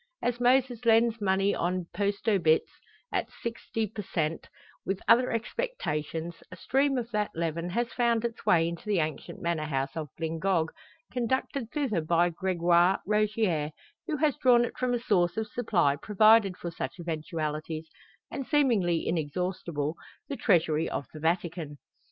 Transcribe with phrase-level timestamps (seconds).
[0.23, 2.71] As Moses lends money on post obits,
[3.13, 4.45] at "shixty per shent,"
[4.83, 9.43] with other expectations, a stream of that leaven has found its way into the ancient
[9.43, 10.69] manor house of Glyngog,
[11.11, 13.69] conducted thither by Gregoire Rogier,
[14.07, 17.87] who has drawn it from a source of supply provided for such eventualities,
[18.31, 19.93] and seemingly inexhaustible
[20.27, 21.77] the treasury of the Vatican.